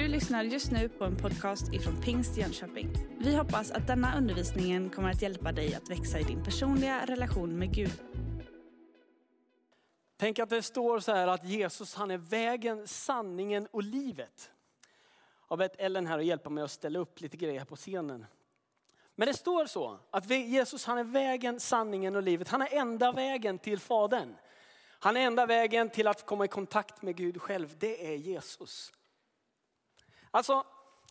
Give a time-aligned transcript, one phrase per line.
[0.00, 2.90] Du lyssnar just nu på en podcast ifrån Pingst Jönköping.
[3.18, 7.58] Vi hoppas att denna undervisning kommer att hjälpa dig att växa i din personliga relation
[7.58, 8.02] med Gud.
[10.16, 14.50] Tänk att det står så här att Jesus han är vägen, sanningen och livet.
[15.48, 17.76] Jag har bett Ellen här att hjälpa mig att ställa upp lite grejer här på
[17.76, 18.26] scenen.
[19.14, 22.48] Men det står så att Jesus han är vägen, sanningen och livet.
[22.48, 24.36] Han är enda vägen till Fadern.
[24.98, 27.74] Han är enda vägen till att komma i kontakt med Gud själv.
[27.78, 28.92] Det är Jesus.
[30.30, 30.66] Alltså,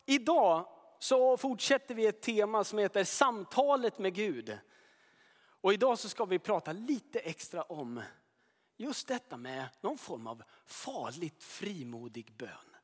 [0.06, 0.66] idag
[0.98, 4.58] så fortsätter vi ett tema som heter samtalet med Gud.
[5.60, 8.02] Och idag så ska vi prata lite extra om
[8.76, 12.76] just detta med någon form av farligt frimodig bön.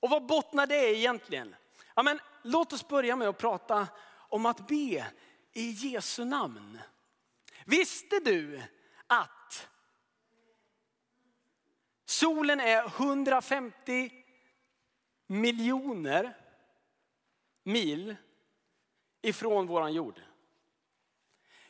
[0.00, 1.54] Och vad bottnar det egentligen?
[1.94, 3.88] Ja, men, låt oss börja med att prata
[4.28, 5.06] om att be
[5.52, 6.78] i Jesu namn.
[7.66, 8.62] Visste du
[9.06, 9.68] att
[12.04, 14.17] solen är 150
[15.28, 16.36] miljoner
[17.62, 18.16] mil
[19.22, 20.20] ifrån våran jord?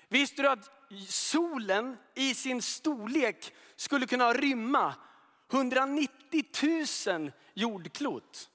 [0.09, 0.71] Visste du att
[1.09, 4.95] solen i sin storlek skulle kunna rymma
[5.53, 6.45] 190
[7.07, 8.51] 000 jordklot?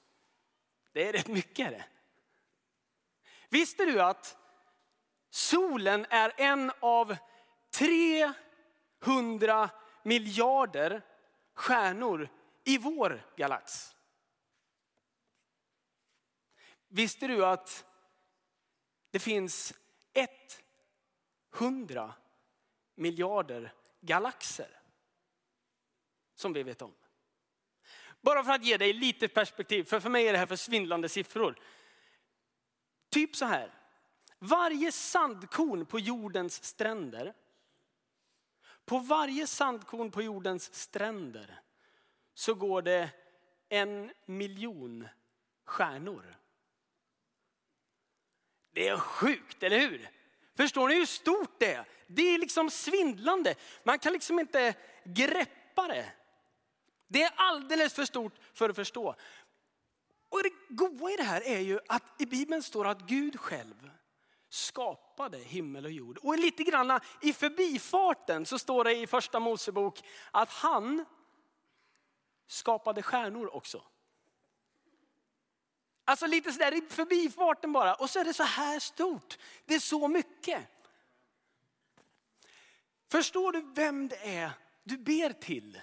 [0.91, 1.85] Det är rätt mycket det.
[3.49, 4.37] Visste du att
[5.29, 7.15] solen är en av
[7.71, 9.69] 300
[10.03, 11.01] miljarder
[11.53, 12.29] stjärnor
[12.63, 13.95] i vår galax?
[16.95, 17.85] Visste du att
[19.11, 19.73] det finns
[21.59, 22.13] 100
[22.95, 24.79] miljarder galaxer
[26.35, 26.93] som vi vet om?
[28.21, 31.09] Bara för att ge dig lite perspektiv, för för mig är det här för svindlande
[31.09, 31.59] siffror.
[33.09, 33.73] Typ så här.
[34.39, 37.33] Varje sandkorn på jordens stränder,
[38.85, 41.61] på varje sandkorn på jordens stränder
[42.33, 43.09] så går det
[43.69, 45.07] en miljon
[45.65, 46.42] stjärnor.
[48.73, 50.09] Det är sjukt, eller hur?
[50.57, 51.85] Förstår ni hur stort det är?
[52.07, 53.55] Det är liksom svindlande.
[53.83, 54.73] Man kan liksom inte
[55.05, 56.05] greppa det.
[57.07, 59.15] Det är alldeles för stort för att förstå.
[60.29, 63.89] Och det goda i det här är ju att i Bibeln står att Gud själv
[64.49, 66.17] skapade himmel och jord.
[66.17, 70.01] Och lite grann i förbifarten så står det i första Mosebok
[70.31, 71.05] att han
[72.47, 73.83] skapade stjärnor också.
[76.05, 77.93] Alltså lite sådär i förbifarten bara.
[77.93, 79.37] Och så är det så här stort.
[79.65, 80.61] Det är så mycket.
[83.11, 84.51] Förstår du vem det är
[84.83, 85.81] du ber till?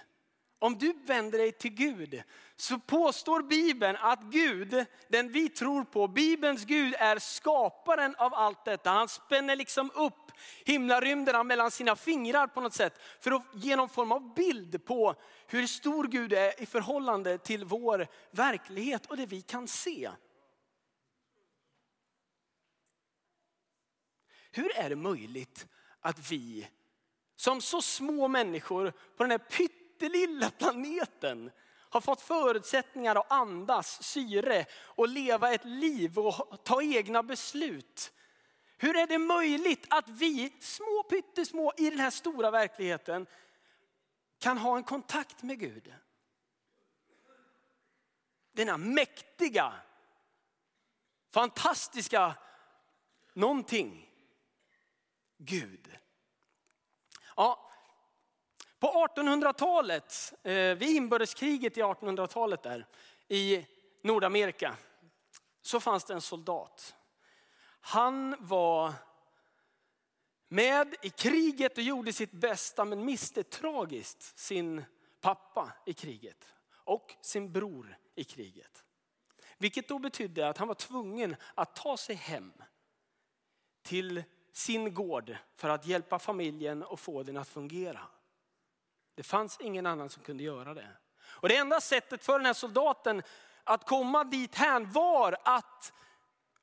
[0.59, 2.23] Om du vänder dig till Gud
[2.55, 8.65] så påstår Bibeln att Gud, den vi tror på, Bibelns Gud är skaparen av allt
[8.65, 8.89] detta.
[8.89, 10.20] Han spänner liksom upp
[10.65, 15.15] himlarymderna mellan sina fingrar på något sätt för att ge någon form av bild på
[15.47, 20.11] hur stor Gud är i förhållande till vår verklighet och det vi kan se.
[24.51, 25.67] Hur är det möjligt
[25.99, 26.67] att vi
[27.35, 31.51] som så små människor på den här pyttelilla planeten
[31.89, 38.13] har fått förutsättningar att andas syre och leva ett liv och ta egna beslut.
[38.81, 43.27] Hur är det möjligt att vi, små pyttesmå i den här stora verkligheten,
[44.39, 45.93] kan ha en kontakt med Gud?
[48.51, 49.73] Denna mäktiga,
[51.31, 52.33] fantastiska
[53.33, 54.09] någonting.
[55.37, 55.97] Gud.
[57.35, 57.71] Ja,
[58.79, 62.87] på 1800-talet, eh, vid inbördeskriget i 1800-talet där
[63.27, 63.65] i
[64.01, 64.75] Nordamerika,
[65.61, 66.95] så fanns det en soldat.
[67.81, 68.93] Han var
[70.47, 74.83] med i kriget och gjorde sitt bästa men miste tragiskt sin
[75.21, 78.83] pappa i kriget och sin bror i kriget.
[79.57, 82.53] Vilket då betydde att han var tvungen att ta sig hem
[83.81, 88.01] till sin gård för att hjälpa familjen och få den att fungera.
[89.15, 90.87] Det fanns ingen annan som kunde göra det.
[91.21, 93.21] Och det enda sättet för den här soldaten
[93.63, 95.93] att komma dit här var att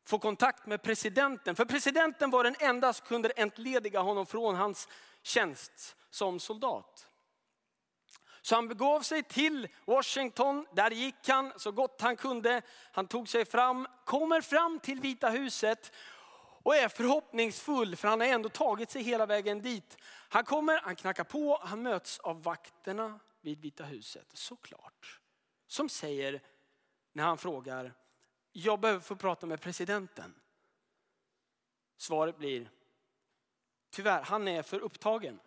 [0.09, 1.57] få kontakt med presidenten.
[1.57, 4.89] För presidenten var den enda som kunde entlediga honom från hans
[5.23, 7.09] tjänst som soldat.
[8.43, 12.63] Så han begav sig till Washington, där gick han så gott han kunde.
[12.93, 15.93] Han tog sig fram, kommer fram till Vita huset
[16.63, 19.97] och är förhoppningsfull för han har ändå tagit sig hela vägen dit.
[20.29, 25.21] Han kommer, han knackar på, han möts av vakterna vid Vita huset, såklart.
[25.67, 26.43] Som säger
[27.13, 27.95] när han frågar,
[28.59, 30.35] jag behöver få prata med presidenten.
[31.97, 32.71] Svaret blir,
[33.91, 35.41] tyvärr han är för upptagen.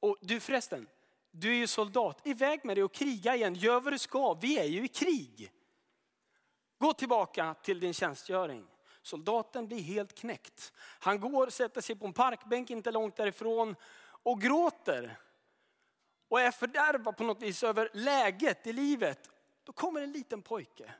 [0.00, 0.88] Och du förresten,
[1.30, 3.54] Du är ju soldat, iväg med dig och kriga igen.
[3.54, 5.52] Gör vad du ska, vi är ju i krig.
[6.78, 8.66] Gå tillbaka till din tjänstgöring.
[9.02, 10.72] Soldaten blir helt knäckt.
[10.78, 15.18] Han går, sätter sig på en parkbänk inte långt därifrån och gråter.
[16.28, 19.30] Och är fördärvad på något vis över läget i livet.
[19.64, 20.94] Då kommer en liten pojke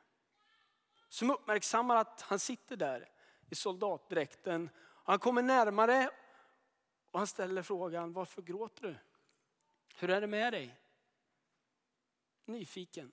[1.09, 3.11] som uppmärksammar att han sitter där
[3.51, 4.71] i soldatdräkten.
[5.05, 6.11] Han kommer närmare
[7.11, 8.97] och han ställer frågan, varför gråter du?
[9.97, 10.81] Hur är det med dig?
[12.45, 13.13] Nyfiken.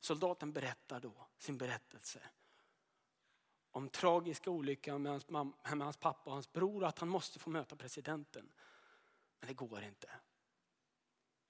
[0.00, 2.20] Soldaten berättar då sin berättelse
[3.74, 7.38] om tragiska olyckan med hans, med hans pappa och hans bror och att han måste
[7.38, 8.52] få möta presidenten.
[9.40, 10.10] Men det går inte.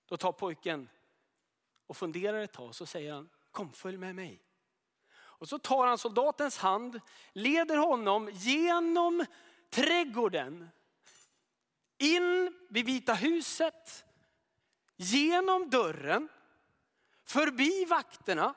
[0.06, 0.88] Då tar pojken
[1.86, 4.43] och funderar ett tag så säger han, kom följ med mig.
[5.38, 7.00] Och så tar han soldatens hand,
[7.32, 9.26] leder honom genom
[9.70, 10.68] trädgården,
[11.98, 14.04] in vid Vita huset,
[14.96, 16.28] genom dörren,
[17.24, 18.54] förbi vakterna,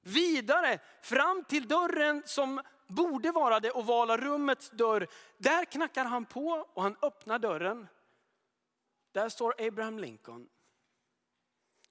[0.00, 5.06] vidare fram till dörren som borde vara det ovala rummets dörr.
[5.38, 7.86] Där knackar han på och han öppnar dörren.
[9.12, 10.48] Där står Abraham Lincoln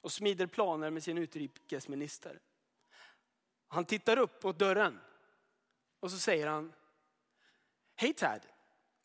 [0.01, 2.39] och smider planer med sin utrikesminister.
[3.67, 4.99] Han tittar upp mot dörren
[5.99, 6.73] och så säger han,
[7.95, 8.41] Hej Tad,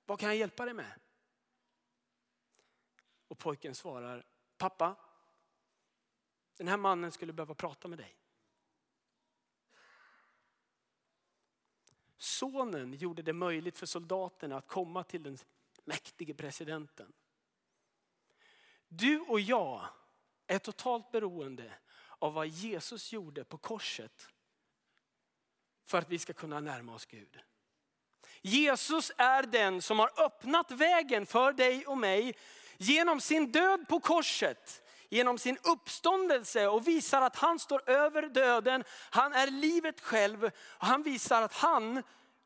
[0.07, 1.01] vad kan jag hjälpa dig med?
[3.29, 4.27] Och pojken svarar,
[4.59, 4.97] pappa,
[6.57, 8.17] den här mannen skulle behöva prata med dig.
[12.17, 15.39] Sonen gjorde det möjligt för soldaterna att komma till den
[15.85, 17.13] mäktige presidenten.
[18.89, 19.89] Du och jag
[20.47, 21.75] är totalt beroende
[22.19, 24.29] av vad Jesus gjorde på korset
[25.91, 27.39] för att vi ska kunna närma oss Gud.
[28.43, 32.37] Jesus är den som har öppnat vägen för dig och mig
[32.77, 38.85] genom sin död på korset, genom sin uppståndelse och visar att han står över döden.
[39.11, 42.03] Han är livet själv och han visar att han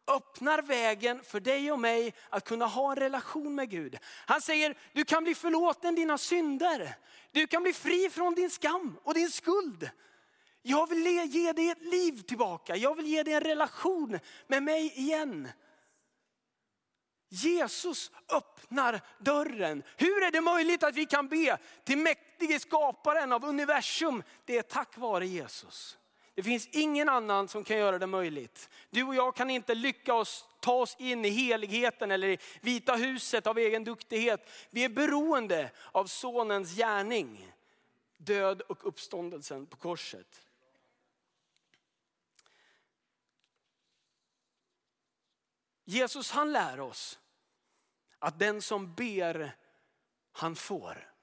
[0.07, 3.99] öppnar vägen för dig och mig att kunna ha en relation med Gud.
[4.27, 6.97] Han säger, du kan bli förlåten dina synder.
[7.31, 9.91] Du kan bli fri från din skam och din skuld.
[10.67, 12.77] Jag vill ge dig ett liv tillbaka.
[12.77, 15.49] Jag vill ge dig en relation med mig igen.
[17.29, 19.83] Jesus öppnar dörren.
[19.97, 24.23] Hur är det möjligt att vi kan be till mäktige skaparen av universum?
[24.45, 25.99] Det är tack vare Jesus.
[26.35, 28.69] Det finns ingen annan som kan göra det möjligt.
[28.91, 33.47] Du och jag kan inte lyckas ta oss in i heligheten eller i vita huset
[33.47, 34.51] av egen duktighet.
[34.71, 37.53] Vi är beroende av sonens gärning,
[38.17, 40.41] död och uppståndelsen på korset.
[45.85, 47.19] Jesus han lär oss
[48.19, 49.57] att den som ber,
[50.33, 51.15] han får.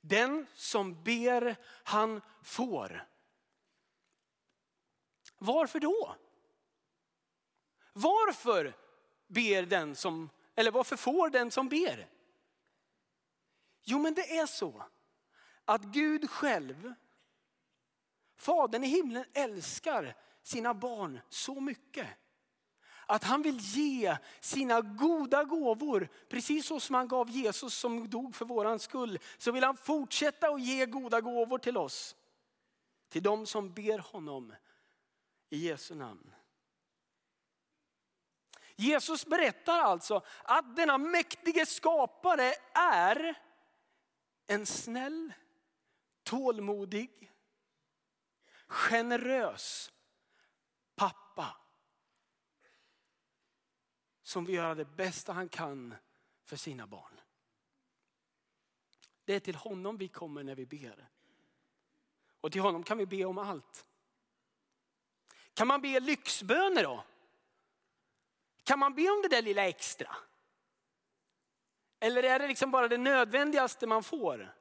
[0.00, 3.08] Den som ber, han får.
[5.38, 6.16] Varför då?
[7.92, 8.76] Varför
[9.26, 12.10] ber den som, eller varför får den som ber?
[13.82, 14.84] Jo men det är så
[15.64, 16.94] att Gud själv,
[18.36, 22.08] Fadern i himlen älskar sina barn så mycket
[23.08, 28.34] att han vill ge sina goda gåvor, precis så som han gav Jesus som dog
[28.34, 32.16] för våran skull, så vill han fortsätta att ge goda gåvor till oss.
[33.08, 34.54] Till de som ber honom
[35.50, 36.34] i Jesu namn.
[38.76, 43.38] Jesus berättar alltså att denna mäktige skapare är
[44.46, 45.32] en snäll,
[46.22, 47.32] tålmodig,
[48.68, 49.92] generös
[50.96, 51.67] pappa
[54.28, 55.94] som vill göra det bästa han kan
[56.44, 57.20] för sina barn.
[59.24, 61.08] Det är till honom vi kommer när vi ber.
[62.40, 63.86] Och till honom kan vi be om allt.
[65.54, 67.04] Kan man be lyxböner då?
[68.64, 70.16] Kan man be om det där lilla extra?
[72.00, 74.54] Eller är det liksom bara det nödvändigaste man får?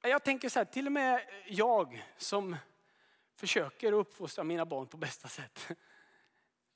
[0.00, 2.56] Jag tänker så här, till och med jag som
[3.34, 5.68] försöker uppfostra mina barn på bästa sätt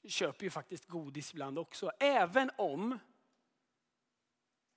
[0.04, 1.90] köper ju faktiskt godis ibland också.
[1.98, 2.98] Även om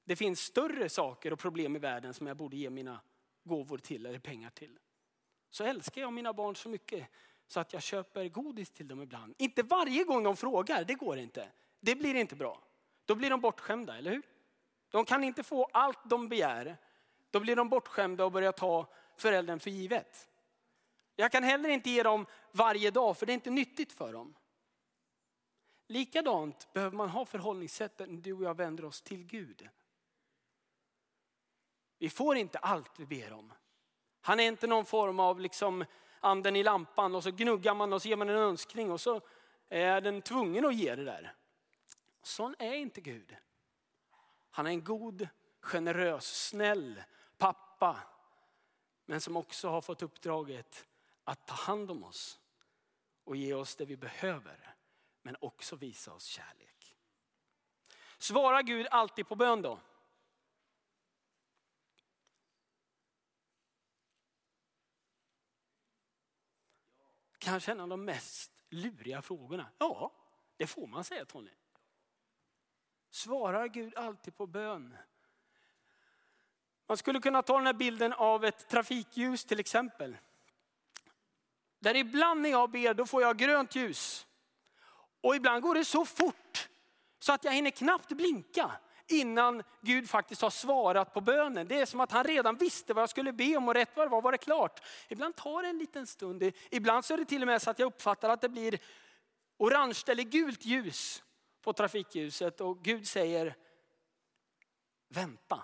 [0.04, 3.02] det finns större saker och problem i världen som jag borde ge mina
[3.44, 4.80] gåvor till eller pengar till.
[5.50, 7.08] Så älskar jag mina barn så mycket
[7.48, 9.36] så att jag köper godis till dem ibland.
[9.38, 11.52] Inte varje gång de frågar, det går inte.
[11.80, 12.62] Det blir inte bra.
[13.06, 14.24] Då blir de bortskämda, eller hur?
[14.90, 16.78] De kan inte få allt de begär.
[17.32, 18.88] Då blir de bortskämda och börjar ta
[19.18, 20.28] föräldern för givet.
[21.16, 24.36] Jag kan heller inte ge dem varje dag för det är inte nyttigt för dem.
[25.92, 29.70] Likadant behöver man ha förhållningssättet när du och jag vänder oss till Gud.
[31.98, 33.54] Vi får inte allt vi ber om.
[34.22, 35.86] Han är inte någon form av liksom
[36.20, 39.22] anden i lampan och så gnuggar man och så ger man en önskning och så
[39.70, 41.36] är den tvungen att ge det där.
[42.24, 43.36] Sån är inte Gud.
[44.52, 45.28] Han är en god,
[45.62, 47.04] generös, snäll
[47.38, 48.00] pappa.
[49.06, 50.88] Men som också har fått uppdraget
[51.24, 52.40] att ta hand om oss
[53.24, 54.76] och ge oss det vi behöver.
[55.22, 56.96] Men också visa oss kärlek.
[58.18, 59.80] Svarar Gud alltid på bön då?
[67.38, 69.72] Kanske en av de mest luriga frågorna.
[69.78, 70.14] Ja,
[70.58, 71.52] det får man säga Tony.
[73.10, 74.98] Svarar Gud alltid på bön?
[76.88, 80.18] Man skulle kunna ta den här bilden av ett trafikljus till exempel.
[81.80, 84.28] Där ibland när jag ber då får jag grönt ljus.
[85.22, 86.70] Och ibland går det så fort
[87.20, 88.72] så att jag hinner knappt blinka
[89.08, 91.68] innan Gud faktiskt har svarat på bönen.
[91.68, 94.06] Det är som att han redan visste vad jag skulle be om och rätt vad
[94.06, 94.82] det var var det klart.
[95.10, 96.52] Ibland tar det en liten stund.
[96.70, 98.80] Ibland så är det till och med så att jag uppfattar att det blir
[99.58, 101.24] orange eller gult ljus
[101.62, 103.56] på trafikljuset och Gud säger
[105.08, 105.64] vänta.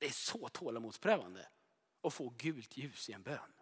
[0.00, 1.48] Det är så tålamodsprövande
[2.02, 3.57] att få gult ljus i en bön.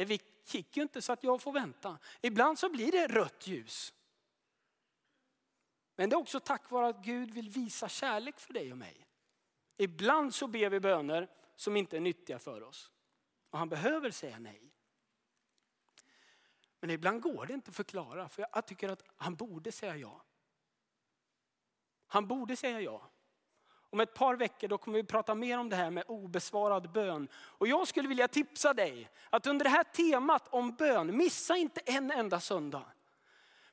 [0.00, 0.22] Eh, det
[0.54, 1.98] gick ju inte så att jag får vänta.
[2.20, 3.94] Ibland så blir det rött ljus.
[5.96, 9.06] Men det är också tack vare att Gud vill visa kärlek för dig och mig.
[9.76, 12.90] Ibland så ber vi böner som inte är nyttiga för oss.
[13.50, 14.72] Och han behöver säga nej.
[16.80, 20.24] Men ibland går det inte att förklara för jag tycker att han borde säga ja.
[22.06, 23.10] Han borde säga ja.
[23.90, 27.28] Om ett par veckor då kommer vi prata mer om det här med obesvarad bön.
[27.34, 31.80] Och jag skulle vilja tipsa dig att under det här temat om bön, missa inte
[31.84, 32.84] en enda söndag.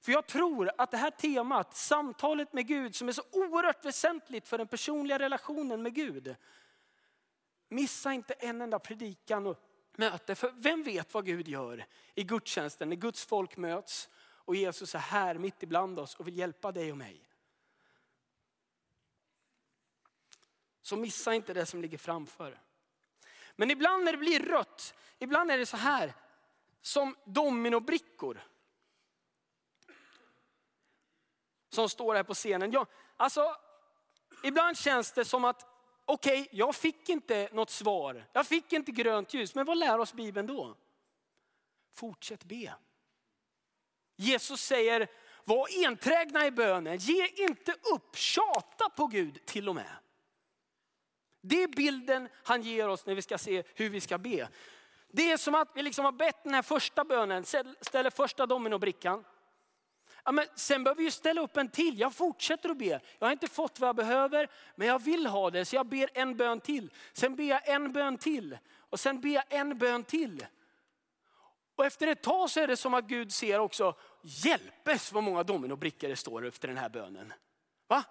[0.01, 4.47] För jag tror att det här temat, samtalet med Gud som är så oerhört väsentligt
[4.47, 6.35] för den personliga relationen med Gud.
[7.69, 9.57] Missa inte en enda predikan och
[9.97, 10.35] möte.
[10.35, 14.99] För vem vet vad Gud gör i gudstjänsten när Guds folk möts och Jesus är
[14.99, 17.21] här mitt ibland oss och vill hjälpa dig och mig.
[20.87, 22.59] Så missa inte det som ligger framför.
[23.55, 26.13] Men ibland när det blir rött, ibland är det så här
[26.81, 28.41] som dominobrickor.
[31.69, 32.71] Som står här på scenen.
[32.71, 32.85] Ja,
[33.17, 33.55] alltså,
[34.43, 35.65] ibland känns det som att
[36.05, 38.25] okej, okay, jag fick inte något svar.
[38.33, 39.55] Jag fick inte grönt ljus.
[39.55, 40.75] Men vad lär oss Bibeln då?
[41.93, 42.73] Fortsätt be.
[44.15, 45.07] Jesus säger,
[45.43, 46.97] var enträgna i bönen.
[46.97, 49.97] Ge inte upp, tjata på Gud till och med.
[51.47, 54.47] Det är bilden han ger oss när vi ska se hur vi ska be.
[55.11, 57.45] Det är som att vi liksom har bett den här första bönen,
[57.81, 59.23] ställer första dominobrickan.
[60.23, 61.99] Ja, men sen behöver vi ställa upp en till.
[61.99, 63.01] Jag fortsätter att be.
[63.19, 65.65] Jag har inte fått vad jag behöver, men jag vill ha det.
[65.65, 66.91] Så jag ber en bön till.
[67.13, 68.57] Sen ber jag en bön till.
[68.89, 70.45] Och sen ber jag en bön till.
[71.75, 75.43] Och efter ett tag så är det som att Gud ser också, hjälpes vad många
[75.43, 77.33] dominobrickor det står efter den här bönen.
[77.87, 78.03] Va?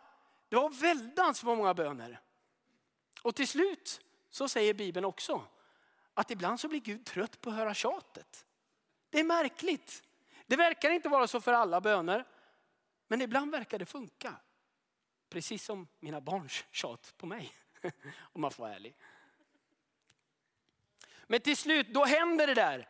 [0.48, 2.20] Det var väldans vad många böner.
[3.26, 5.46] Och till slut så säger Bibeln också
[6.14, 8.46] att ibland så blir Gud trött på att höra tjatet.
[9.10, 10.02] Det är märkligt.
[10.46, 12.24] Det verkar inte vara så för alla böner,
[13.06, 14.36] men ibland verkar det funka.
[15.28, 17.52] Precis som mina barns tjat på mig,
[18.18, 18.96] om man får vara ärlig.
[21.26, 22.88] Men till slut, då händer det där.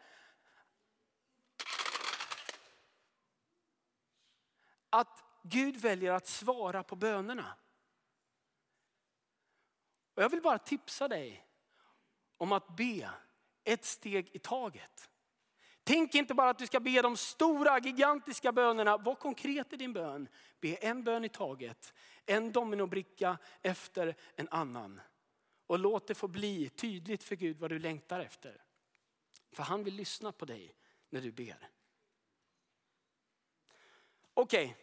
[4.90, 7.56] Att Gud väljer att svara på bönerna.
[10.16, 11.46] Och jag vill bara tipsa dig
[12.36, 13.10] om att be
[13.64, 15.10] ett steg i taget.
[15.84, 18.96] Tänk inte bara att du ska be de stora, gigantiska bönerna.
[18.96, 20.28] Var konkret i din bön.
[20.60, 21.94] Be en bön i taget.
[22.26, 25.00] En dominobricka efter en annan.
[25.66, 28.62] Och låt det få bli tydligt för Gud vad du längtar efter.
[29.52, 30.74] För han vill lyssna på dig
[31.10, 31.68] när du ber.
[34.34, 34.74] Okej, okay,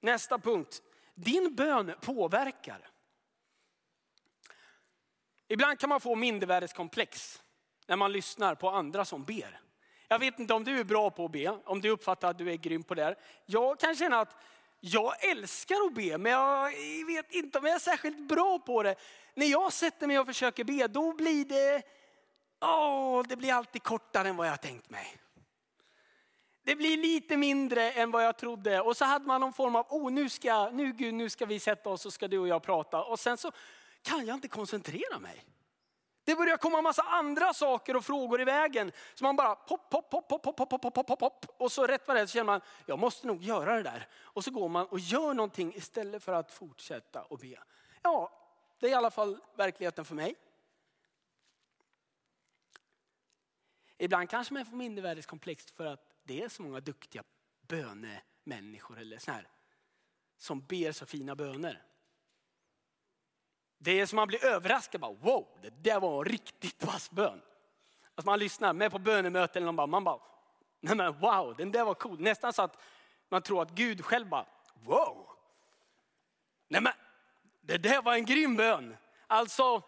[0.00, 0.82] nästa punkt.
[1.14, 2.90] Din bön påverkar.
[5.52, 7.42] Ibland kan man få mindervärdeskomplex
[7.86, 9.60] när man lyssnar på andra som ber.
[10.08, 12.50] Jag vet inte om du är bra på att be, om du uppfattar att du
[12.50, 13.04] är grym på det.
[13.04, 13.16] här.
[13.46, 14.36] Jag kan känna att
[14.80, 16.70] jag älskar att be, men jag
[17.06, 18.94] vet inte om jag är särskilt bra på det.
[19.34, 21.82] När jag sätter mig och försöker be, då blir det,
[22.60, 25.16] oh, det blir alltid kortare än vad jag tänkt mig.
[26.62, 28.80] Det blir lite mindre än vad jag trodde.
[28.80, 31.60] Och så hade man någon form av, oh nu ska, nu Gud, nu ska vi
[31.60, 33.02] sätta oss och ska du och jag prata.
[33.02, 33.52] Och sen så
[34.02, 35.44] kan jag inte koncentrera mig.
[36.24, 38.92] Det börjar komma en massa andra saker och frågor i vägen.
[39.14, 41.46] Så man bara pop, pop, pop, pop, pop, pop, pop, pop, pop, pop.
[41.58, 44.08] Och så rätt vad det är så känner man, jag måste nog göra det där.
[44.14, 47.62] Och så går man och gör någonting istället för att fortsätta och be.
[48.02, 48.32] Ja,
[48.78, 50.34] det är i alla fall verkligheten för mig.
[53.98, 57.22] Ibland kanske man får mindervärdeskomplex för att det är så många duktiga
[57.60, 59.48] bönemänniskor eller så här,
[60.36, 61.82] som ber så fina böner.
[63.82, 65.00] Det är som man blir överraskad.
[65.00, 67.40] Bara, wow, det där var en riktigt vass bön.
[68.14, 70.20] Alltså man lyssnar med på bönemöten och man bara,
[70.80, 72.20] nej men wow, den där var cool.
[72.20, 72.82] Nästan så att
[73.28, 75.26] man tror att Gud själv bara, wow.
[76.68, 76.92] Nej men,
[77.60, 78.96] det där var en grym bön.
[79.26, 79.82] Alltså,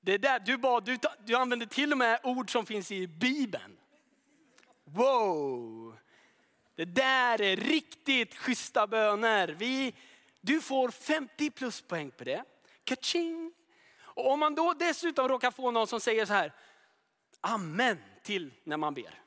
[0.00, 3.78] det där, du, bad, du, du använde till och med ord som finns i Bibeln.
[4.84, 5.96] Wow!
[6.74, 9.48] Det där är riktigt schyssta böner.
[9.48, 9.94] Vi,
[10.40, 12.44] du får 50 pluspoäng på det.
[12.84, 13.52] Kaching!
[14.02, 16.52] Och om man då dessutom råkar få någon som säger så här,
[17.40, 19.22] amen till när man ber.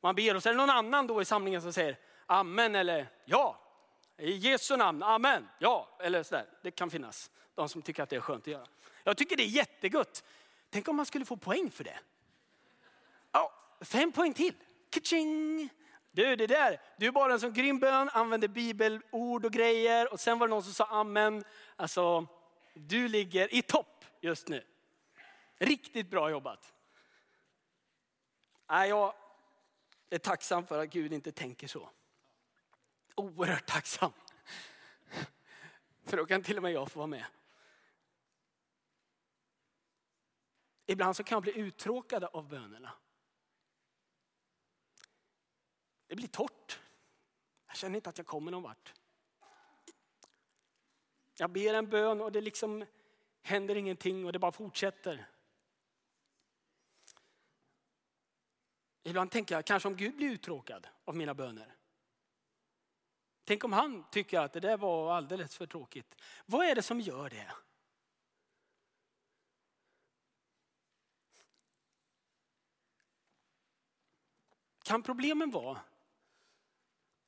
[0.00, 3.08] Man ber och så är det någon annan då i samlingen som säger amen eller
[3.24, 3.60] ja.
[4.18, 5.96] I Jesu namn, amen, ja.
[6.00, 6.46] Eller sådär.
[6.62, 8.66] Det kan finnas de som tycker att det är skönt att göra.
[9.04, 10.24] Jag tycker det är jättegott.
[10.70, 11.98] Tänk om man skulle få poäng för det.
[13.32, 14.54] Ja, fem poäng till.
[14.90, 15.70] Kaching!
[16.14, 20.38] Du, det där, du bad en sån grym bön, använde bibelord och grejer och sen
[20.38, 21.44] var det någon som sa amen.
[21.76, 22.26] Alltså,
[22.74, 24.64] du ligger i topp just nu.
[25.58, 26.72] Riktigt bra jobbat.
[28.70, 29.14] Nej, jag
[30.10, 31.90] är tacksam för att Gud inte tänker så.
[33.14, 34.12] Oerhört tacksam.
[36.04, 37.24] För då kan till och med jag få vara med.
[40.86, 42.92] Ibland så kan jag bli uttråkad av bönerna.
[46.14, 46.80] Det blir torrt.
[47.66, 48.94] Jag känner inte att jag kommer någon vart.
[51.38, 52.86] Jag ber en bön och det liksom
[53.42, 55.28] händer ingenting och det bara fortsätter.
[59.02, 61.76] Ibland tänker jag, kanske om Gud blir uttråkad av mina böner.
[63.44, 66.14] Tänk om han tycker att det där var alldeles för tråkigt.
[66.46, 67.52] Vad är det som gör det?
[74.82, 75.80] Kan problemen vara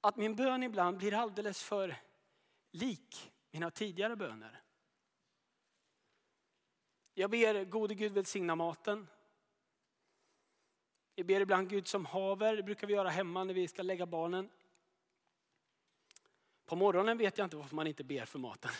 [0.08, 1.96] att min bön ibland blir alldeles för
[2.70, 4.62] lik mina tidigare böner?
[7.14, 9.06] Jag ber gode Gud välsigna maten.
[11.14, 14.06] Jag ber ibland Gud som haver, det brukar vi göra hemma när vi ska lägga
[14.06, 14.50] barnen.
[16.66, 18.70] På morgonen vet jag inte varför man inte ber för maten.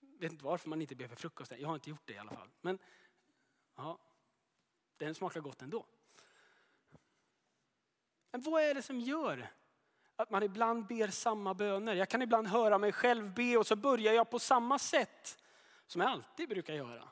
[0.00, 1.60] Jag vet inte varför man inte ber för frukosten.
[1.60, 2.50] Jag har inte gjort det i alla fall.
[2.60, 2.78] Men
[3.76, 3.98] ja,
[4.96, 5.86] den smakar gott ändå.
[8.30, 9.48] Men vad är det som gör
[10.22, 11.94] att man ibland ber samma böner?
[11.94, 15.42] Jag kan ibland höra mig själv be och så börjar jag på samma sätt
[15.86, 17.08] som jag alltid brukar göra.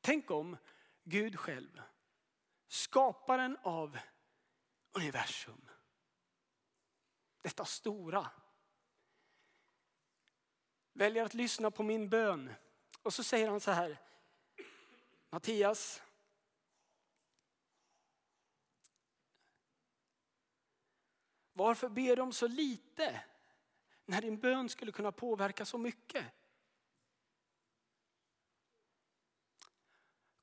[0.00, 0.56] Tänk om
[1.04, 1.82] Gud själv,
[2.68, 3.98] skaparen av
[4.92, 5.68] universum,
[7.40, 8.30] detta stora,
[10.92, 12.52] väljer att lyssna på min bön.
[13.02, 13.98] Och så säger han så här,
[15.30, 16.02] Mattias,
[21.60, 23.20] Varför ber de så lite
[24.06, 26.24] när din bön skulle kunna påverka så mycket?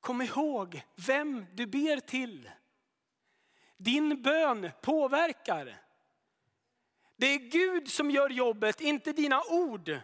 [0.00, 2.50] Kom ihåg vem du ber till.
[3.76, 5.82] Din bön påverkar.
[7.16, 10.00] Det är Gud som gör jobbet, inte dina ord.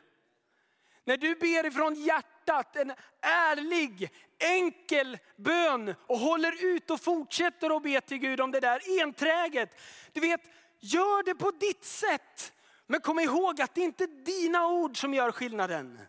[1.04, 7.82] När du ber ifrån hjärtat, en ärlig, enkel bön och håller ut och fortsätter att
[7.82, 9.80] be till Gud om det där enträget.
[10.12, 10.40] Du vet,
[10.84, 12.52] Gör det på ditt sätt.
[12.86, 16.00] Men kom ihåg att det inte är dina ord som gör skillnaden.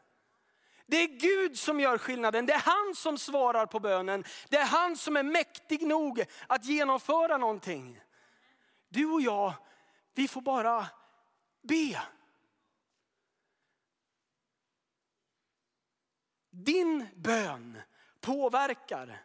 [0.85, 2.45] Det är Gud som gör skillnaden.
[2.45, 4.23] Det är han som svarar på bönen.
[4.49, 8.01] Det är han som är mäktig nog att genomföra någonting.
[8.89, 9.53] Du och jag,
[10.13, 10.88] vi får bara
[11.61, 12.01] be.
[16.49, 17.81] Din bön
[18.21, 19.23] påverkar.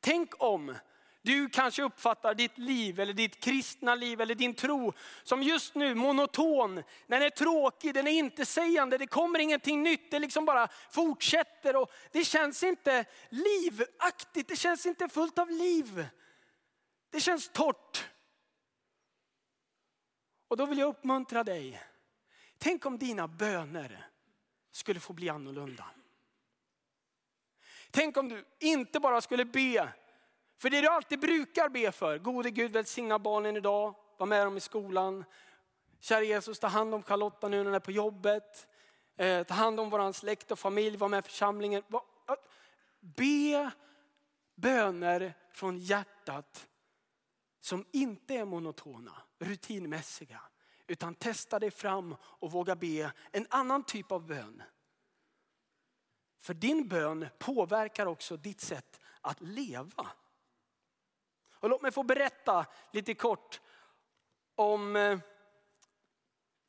[0.00, 0.76] Tänk om
[1.22, 5.94] du kanske uppfattar ditt liv eller ditt kristna liv eller din tro som just nu
[5.94, 6.82] monoton.
[7.06, 10.10] Den är tråkig, den är inte sägande, det kommer ingenting nytt.
[10.10, 16.06] Det liksom bara fortsätter och det känns inte livaktigt, det känns inte fullt av liv.
[17.10, 18.08] Det känns torrt.
[20.48, 21.82] Och då vill jag uppmuntra dig.
[22.58, 24.06] Tänk om dina böner
[24.72, 25.84] skulle få bli annorlunda.
[27.90, 29.92] Tänk om du inte bara skulle be
[30.60, 34.56] för det du alltid brukar be för, gode Gud välsigna barnen idag, var med dem
[34.56, 35.24] i skolan,
[36.00, 38.68] Kära Jesus, ta hand om Charlotta nu när hon är på jobbet.
[39.16, 41.82] Eh, ta hand om vår släkt och familj, var med i församlingen.
[43.00, 43.70] Be
[44.54, 46.68] böner från hjärtat
[47.60, 50.40] som inte är monotona, rutinmässiga.
[50.86, 54.62] Utan testa dig fram och våga be en annan typ av bön.
[56.38, 60.06] För din bön påverkar också ditt sätt att leva.
[61.60, 63.60] Och låt mig få berätta lite kort
[64.54, 65.18] om eh,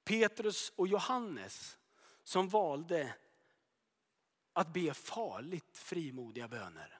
[0.04, 1.77] Petrus och Johannes
[2.23, 3.15] som valde
[4.54, 6.99] att be farligt frimodiga böner.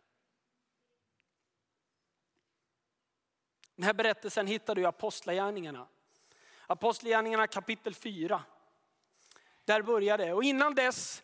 [3.76, 5.88] Den här berättelsen hittar du i Apostlagärningarna.
[6.68, 8.44] Apostlagärningarna kapitel 4.
[9.66, 10.34] Där börjar det.
[10.34, 11.24] Och innan dess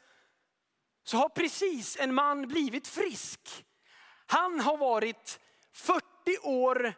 [1.04, 3.66] så har precis en man blivit frisk.
[4.26, 5.40] Han har varit
[5.72, 6.94] 40 40 år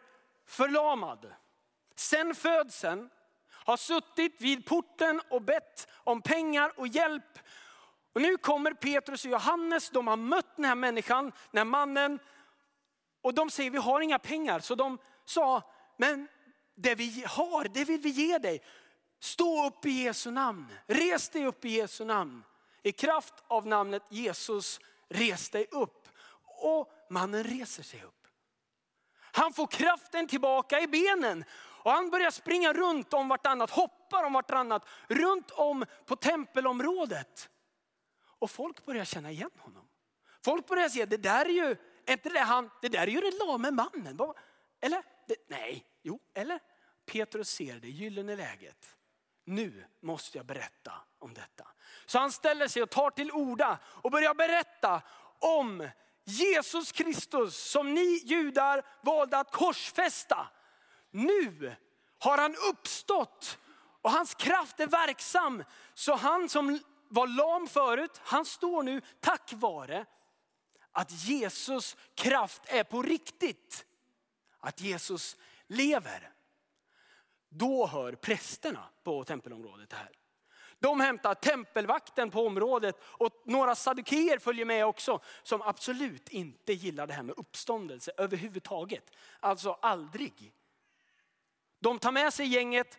[0.46, 1.32] förlamad.
[1.94, 3.10] Sen födseln
[3.50, 7.38] har suttit vid porten och bett om pengar och hjälp.
[8.12, 12.18] Och nu kommer Petrus och Johannes, de har mött den här människan, den här mannen.
[13.22, 14.60] Och de säger vi har inga pengar.
[14.60, 15.62] Så de sa,
[15.96, 16.28] men
[16.74, 18.62] det vi har, det vill vi ge dig.
[19.20, 20.66] Stå upp i Jesu namn.
[20.86, 22.44] Res dig upp i Jesu namn.
[22.82, 26.08] I kraft av namnet Jesus, res dig upp.
[26.44, 28.19] Och mannen reser sig upp.
[29.32, 31.44] Han får kraften tillbaka i benen.
[31.82, 37.50] Och han börjar springa runt om vartannat, hoppar om vartannat, runt om på tempelområdet.
[38.38, 39.88] Och folk börjar känna igen honom.
[40.44, 41.76] Folk börjar se, det där är ju,
[42.08, 44.20] inte det han, det där är ju den lame mannen.
[44.80, 45.02] Eller?
[45.26, 46.60] Det, nej, jo, eller?
[47.06, 48.96] Petrus ser det gyllene läget.
[49.44, 51.68] Nu måste jag berätta om detta.
[52.06, 55.02] Så han ställer sig och tar till orda och börjar berätta
[55.38, 55.88] om
[56.24, 60.48] Jesus Kristus som ni judar valde att korsfästa.
[61.10, 61.76] Nu
[62.18, 63.58] har han uppstått
[64.02, 65.64] och hans kraft är verksam.
[65.94, 70.06] Så han som var lam förut, han står nu tack vare
[70.92, 73.86] att Jesus kraft är på riktigt.
[74.60, 76.32] Att Jesus lever.
[77.48, 80.19] Då hör prästerna på tempelområdet det här.
[80.80, 87.06] De hämtar tempelvakten på området och några saddukeer följer med också som absolut inte gillar
[87.06, 89.10] det här med uppståndelse överhuvudtaget.
[89.40, 90.52] Alltså aldrig.
[91.78, 92.98] De tar med sig gänget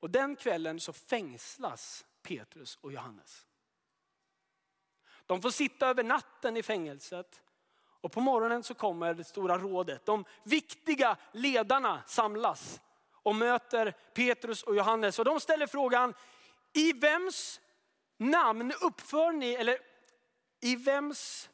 [0.00, 3.46] och den kvällen så fängslas Petrus och Johannes.
[5.26, 7.40] De får sitta över natten i fängelset
[8.04, 10.06] och på morgonen så kommer det stora rådet.
[10.06, 12.80] De viktiga ledarna samlas
[13.24, 15.18] och möter Petrus och Johannes.
[15.18, 16.14] Och de ställer frågan,
[16.72, 17.60] i vems
[18.16, 19.78] namn uppför ni, eller
[20.60, 21.50] i vems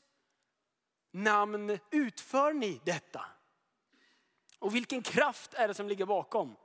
[1.10, 3.24] namn utför ni detta?
[4.58, 6.56] Och vilken kraft är det som ligger bakom?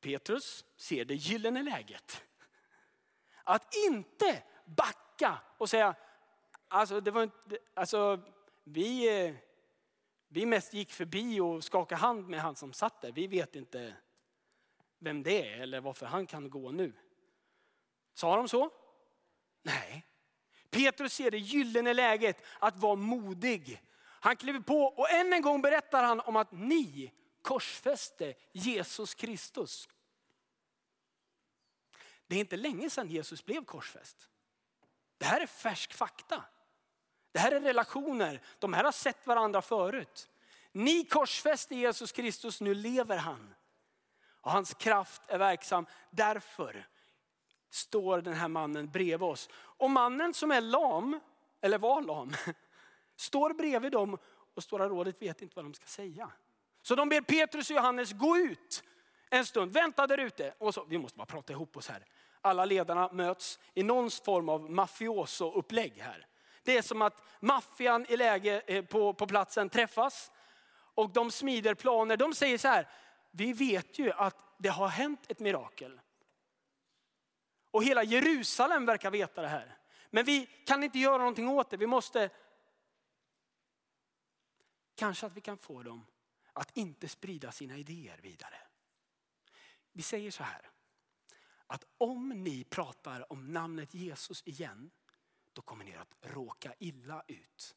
[0.00, 2.22] Petrus ser det gyllene läget.
[3.44, 5.94] Att inte backa och säga,
[6.68, 8.20] alltså, det var inte, alltså
[8.64, 9.34] vi, eh,
[10.36, 13.12] vi mest gick förbi och skakade hand med han som satt där.
[13.12, 13.96] Vi vet inte
[14.98, 16.92] vem det är eller varför han kan gå nu.
[18.14, 18.70] Sa de så?
[19.62, 20.06] Nej.
[20.70, 23.82] Petrus ser det gyllene läget att vara modig.
[23.98, 29.88] Han kliver på och än en gång berättar han om att ni korsfäste Jesus Kristus.
[32.26, 34.28] Det är inte länge sedan Jesus blev korsfäst.
[35.18, 36.44] Det här är färsk fakta.
[37.36, 38.40] Det här är relationer.
[38.58, 40.28] De här har sett varandra förut.
[40.72, 43.54] Ni korsfäste Jesus Kristus, nu lever han.
[44.40, 45.86] Och hans kraft är verksam.
[46.10, 46.86] Därför
[47.70, 49.48] står den här mannen bredvid oss.
[49.54, 51.20] Och mannen som är lam,
[51.60, 52.32] eller var lam,
[53.16, 54.18] står bredvid dem
[54.54, 56.30] och Stora rådet vet inte vad de ska säga.
[56.82, 58.84] Så de ber Petrus och Johannes gå ut
[59.30, 60.54] en stund, vänta där ute.
[60.58, 62.06] Och så, vi måste bara prata ihop oss här.
[62.40, 66.26] Alla ledarna möts i någon form av mafioso-upplägg här.
[66.66, 70.30] Det är som att maffian i läge eh, på, på platsen träffas
[70.94, 72.16] och de smider planer.
[72.16, 72.88] De säger så här,
[73.30, 76.00] vi vet ju att det har hänt ett mirakel.
[77.70, 79.78] Och hela Jerusalem verkar veta det här.
[80.10, 81.76] Men vi kan inte göra någonting åt det.
[81.76, 82.30] Vi måste,
[84.94, 86.06] kanske att vi kan få dem
[86.52, 88.56] att inte sprida sina idéer vidare.
[89.92, 90.70] Vi säger så här,
[91.66, 94.90] att om ni pratar om namnet Jesus igen
[95.56, 97.76] då kommer ni att råka illa ut.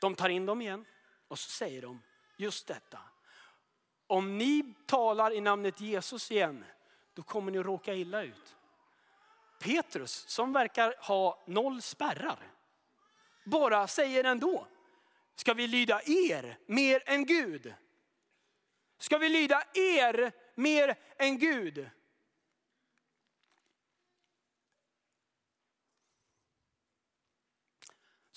[0.00, 0.84] De tar in dem igen
[1.28, 2.02] och så säger de
[2.36, 2.98] just detta.
[4.06, 6.64] Om ni talar i namnet Jesus igen,
[7.14, 8.56] då kommer ni att råka illa ut.
[9.60, 12.52] Petrus, som verkar ha noll spärrar,
[13.44, 14.66] bara säger ändå,
[15.34, 17.74] ska vi lyda er mer än Gud?
[18.98, 21.90] Ska vi lyda er mer än Gud?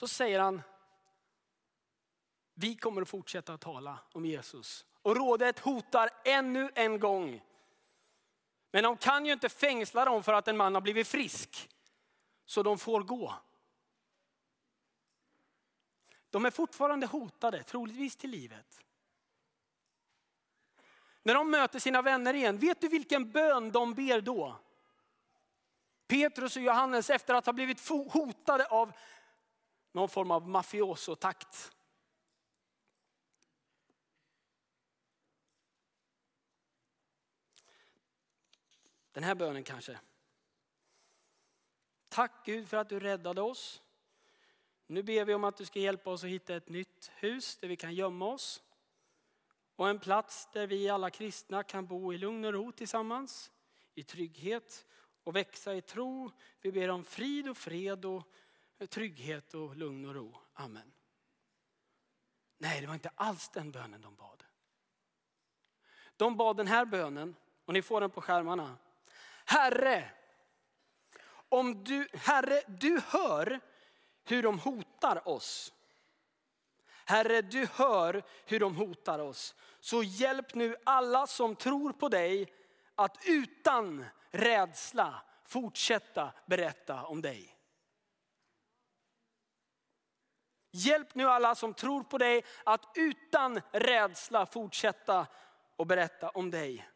[0.03, 0.61] Så säger han,
[2.53, 4.85] vi kommer att fortsätta tala om Jesus.
[5.01, 7.43] Och rådet hotar ännu en gång.
[8.71, 11.69] Men de kan ju inte fängsla dem för att en man har blivit frisk.
[12.45, 13.33] Så de får gå.
[16.29, 18.81] De är fortfarande hotade, troligtvis till livet.
[21.21, 24.55] När de möter sina vänner igen, vet du vilken bön de ber då?
[26.07, 28.93] Petrus och Johannes efter att ha blivit hotade av
[29.93, 31.71] någon form av mafiosotakt.
[39.11, 39.99] Den här bönen kanske.
[42.09, 43.81] Tack Gud för att du räddade oss.
[44.87, 47.67] Nu ber vi om att du ska hjälpa oss att hitta ett nytt hus där
[47.67, 48.63] vi kan gömma oss.
[49.75, 53.51] Och en plats där vi alla kristna kan bo i lugn och ro tillsammans.
[53.95, 54.85] I trygghet
[55.23, 56.31] och växa i tro.
[56.61, 58.23] Vi ber om frid och fred och
[58.87, 60.37] trygghet och lugn och ro.
[60.53, 60.93] Amen.
[62.57, 64.43] Nej, det var inte alls den bönen de bad.
[66.17, 68.77] De bad den här bönen, och ni får den på skärmarna.
[69.45, 70.11] Herre,
[71.49, 73.59] om du, Herre, du hör
[74.23, 75.73] hur de hotar oss.
[77.05, 79.55] Herre, du hör hur de hotar oss.
[79.79, 82.53] Så hjälp nu alla som tror på dig
[82.95, 87.52] att utan rädsla fortsätta berätta om dig.
[90.75, 95.27] Hjälp nu alla som tror på dig att utan rädsla fortsätta
[95.75, 96.89] och berätta om dig.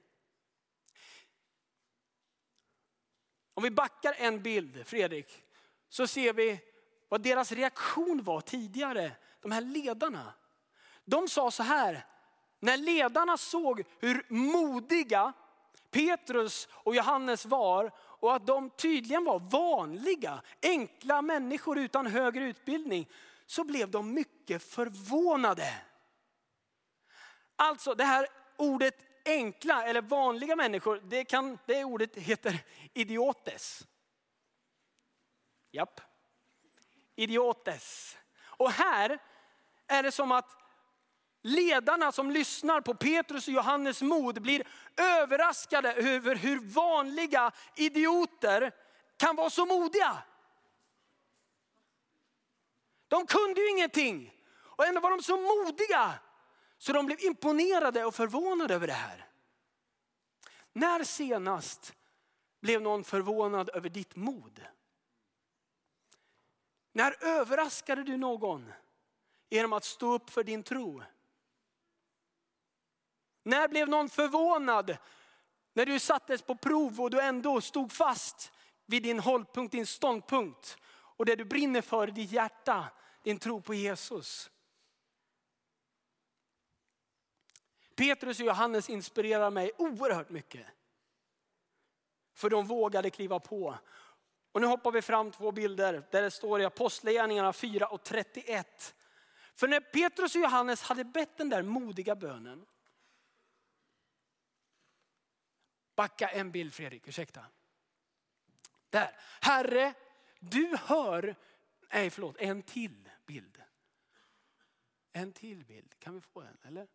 [3.53, 5.43] Om vi backar en bild, Fredrik,
[5.89, 6.59] så ser vi
[7.09, 9.11] vad deras reaktion var tidigare,
[9.41, 10.33] de här ledarna.
[11.05, 12.05] De sa så här,
[12.59, 15.33] när ledarna såg hur modiga
[15.91, 23.09] Petrus och Johannes var och att de tydligen var vanliga, enkla människor utan högre utbildning,
[23.47, 25.73] så blev de mycket förvånade.
[27.55, 32.59] Alltså det här ordet enkla eller vanliga människor, det, kan, det ordet heter
[32.93, 33.87] idiotes.
[35.71, 36.01] Japp.
[37.15, 38.17] Idiotes.
[38.41, 39.19] Och här
[39.87, 40.57] är det som att
[41.41, 48.71] ledarna som lyssnar på Petrus och Johannes mod blir överraskade över hur vanliga idioter
[49.17, 50.23] kan vara så modiga.
[53.07, 56.13] De kunde ju ingenting och ändå var de så modiga
[56.77, 59.25] så de blev imponerade och förvånade över det här.
[60.73, 61.95] När senast
[62.61, 64.65] blev någon förvånad över ditt mod?
[66.91, 68.73] När överraskade du någon
[69.49, 71.03] genom att stå upp för din tro?
[73.43, 74.97] När blev någon förvånad
[75.73, 78.51] när du sattes på prov och du ändå stod fast
[78.85, 80.77] vid din hållpunkt, din ståndpunkt
[81.17, 82.89] och det du brinner för i ditt hjärta,
[83.23, 84.51] din tro på Jesus?
[87.95, 90.67] Petrus och Johannes inspirerar mig oerhört mycket.
[92.33, 93.77] För de vågade kliva på.
[94.51, 98.95] Och nu hoppar vi fram två bilder där det står i Apostlagärningarna 4 och 31.
[99.55, 102.65] För när Petrus och Johannes hade bett den där modiga bönen.
[105.95, 107.45] Backa en bild Fredrik, ursäkta.
[108.89, 109.17] Där.
[109.41, 109.93] Herre,
[110.39, 111.35] du hör,
[111.93, 113.61] nej förlåt, en till bild.
[115.11, 116.87] En till bild, kan vi få en eller?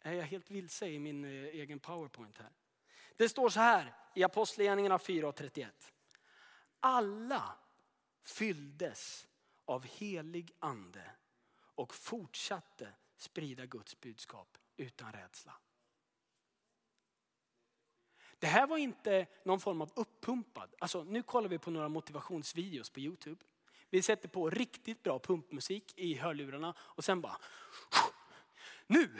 [0.00, 2.52] Är jag helt vilse i min eh, egen powerpoint här?
[3.16, 5.92] Det står så här i Apostlagärningarna 4 och 31.
[6.80, 7.58] Alla
[8.22, 9.28] fylldes
[9.64, 11.10] av helig ande
[11.74, 15.54] och fortsatte sprida Guds budskap utan rädsla.
[18.44, 22.90] Det här var inte någon form av uppumpad, alltså nu kollar vi på några motivationsvideos
[22.90, 23.44] på Youtube.
[23.90, 27.36] Vi sätter på riktigt bra pumpmusik i hörlurarna och sen bara
[28.86, 29.10] nu,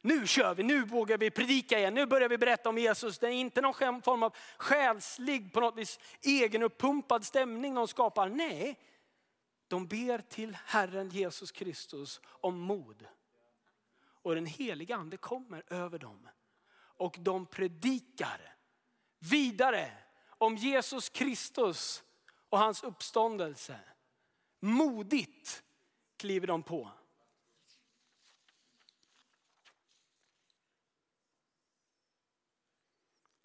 [0.00, 3.18] nu kör vi, nu vågar vi predika igen, nu börjar vi berätta om Jesus.
[3.18, 8.28] Det är inte någon form av själslig, på något vis egenuppumpad stämning de skapar.
[8.28, 8.78] Nej,
[9.68, 13.06] de ber till Herren Jesus Kristus om mod.
[14.22, 16.28] Och den heliga ande kommer över dem.
[17.00, 18.56] Och de predikar
[19.20, 19.96] vidare
[20.28, 22.02] om Jesus Kristus
[22.48, 23.80] och hans uppståndelse.
[24.60, 25.62] Modigt
[26.16, 26.90] kliver de på.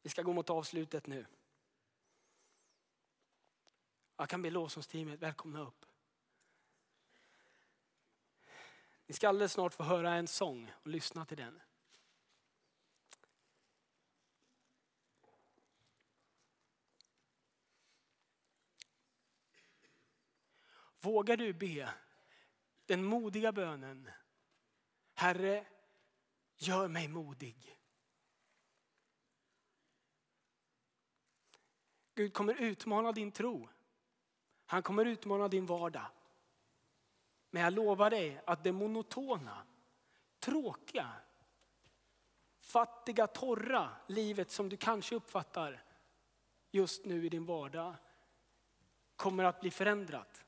[0.02, 1.26] Vi ska gå mot avslutet nu.
[4.18, 5.86] Jag kan be lovsångsteamet välkomna upp.
[9.06, 11.62] Ni ska alldeles snart få höra en sång och lyssna till den.
[21.06, 21.94] Vågar du be
[22.86, 24.10] den modiga bönen.
[25.14, 25.66] Herre,
[26.56, 27.80] gör mig modig.
[32.16, 33.70] Gud kommer utmana din tro.
[34.66, 36.08] Han kommer utmana din vardag.
[37.50, 39.66] Men jag lovar dig att det monotona,
[40.40, 41.12] tråkiga,
[42.60, 45.84] fattiga, torra livet som du kanske uppfattar
[46.72, 47.96] just nu i din vardag
[49.16, 50.45] kommer att bli förändrat.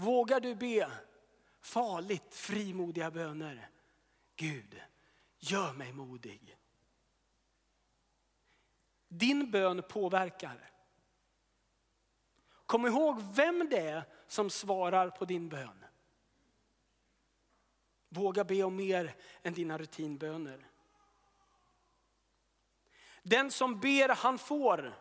[0.00, 0.90] Vågar du be
[1.60, 3.70] farligt frimodiga böner?
[4.36, 4.80] Gud,
[5.38, 6.58] gör mig modig.
[9.08, 10.70] Din bön påverkar.
[12.66, 15.84] Kom ihåg vem det är som svarar på din bön.
[18.08, 20.66] Våga be om mer än dina rutinböner.
[23.22, 24.94] Den som ber han får.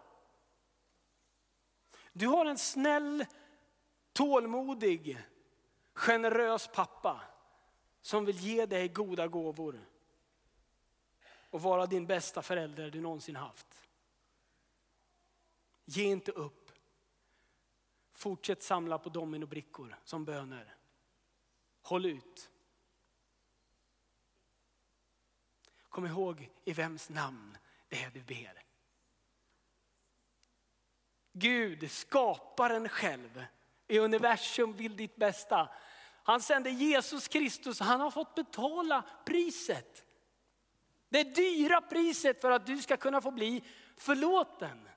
[2.14, 3.26] Du har en snäll,
[4.18, 5.18] tålmodig,
[5.94, 7.22] generös pappa
[8.02, 9.86] som vill ge dig goda gåvor
[11.50, 13.88] och vara din bästa förälder du någonsin haft.
[15.86, 16.72] Ge inte upp.
[18.12, 20.76] Fortsätt samla på dominobrickor som böner.
[21.82, 22.52] Håll ut.
[25.90, 28.64] Kom ihåg i vems namn det är du ber.
[31.32, 33.46] Gud, skaparen själv
[33.88, 35.70] i universum vill ditt bästa.
[36.24, 40.04] Han sände Jesus Kristus, han har fått betala priset.
[41.10, 43.64] Det dyra priset för att du ska kunna få bli
[43.98, 44.90] förlåten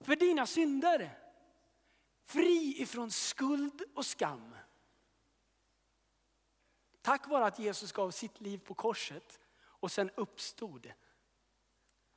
[0.00, 1.18] för dina synder.
[2.24, 4.54] Fri ifrån skuld och skam.
[7.02, 10.92] Tack vare att Jesus gav sitt liv på korset och sen uppstod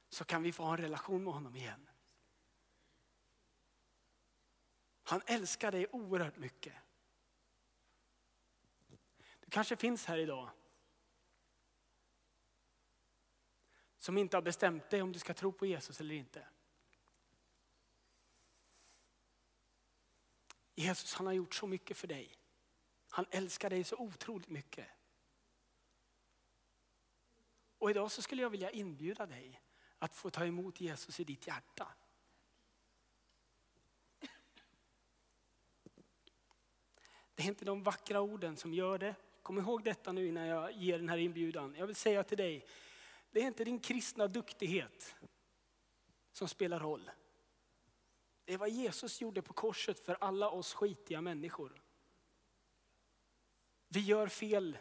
[0.10, 1.90] så kan vi få ha en relation med honom igen.
[5.04, 6.74] Han älskar dig oerhört mycket.
[9.40, 10.50] Du kanske finns här idag
[13.98, 16.48] som inte har bestämt dig om du ska tro på Jesus eller inte.
[20.76, 22.38] Jesus han har gjort så mycket för dig.
[23.10, 24.88] Han älskar dig så otroligt mycket.
[27.78, 29.62] Och idag så skulle jag vilja inbjuda dig
[29.98, 31.88] att få ta emot Jesus i ditt hjärta.
[37.44, 39.16] Det är inte de vackra orden som gör det.
[39.42, 41.76] Kom ihåg detta nu innan jag ger den här inbjudan.
[41.78, 42.66] Jag vill säga till dig,
[43.32, 45.16] det är inte din kristna duktighet
[46.32, 47.12] som spelar roll.
[48.46, 51.82] Det är vad Jesus gjorde på korset för alla oss skitiga människor.
[53.88, 54.78] Vi gör fel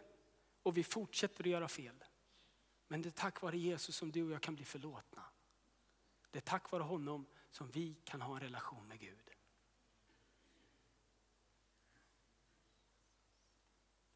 [0.62, 2.04] och vi fortsätter att göra fel.
[2.88, 5.24] Men det är tack vare Jesus som du och jag kan bli förlåtna.
[6.30, 9.31] Det är tack vare honom som vi kan ha en relation med Gud.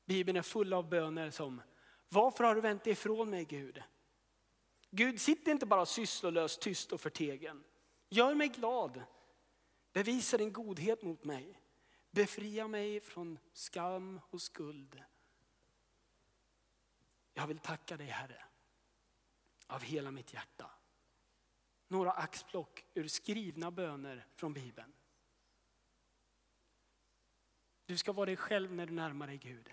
[0.06, 1.62] Bibeln är full av böner som,
[2.08, 3.82] varför har du vänt dig ifrån mig Gud?
[4.90, 7.64] Gud, sitt inte bara sysslolös, tyst och förtegen.
[8.08, 9.02] Gör mig glad.
[9.92, 11.60] Bevisa din godhet mot mig.
[12.10, 15.02] Befria mig från skam och skuld.
[17.34, 18.44] Jag vill tacka dig Herre,
[19.66, 20.70] av hela mitt hjärta.
[21.88, 24.92] Några axplock ur skrivna böner från Bibeln.
[27.86, 29.72] Du ska vara dig själv när du närmar dig Gud.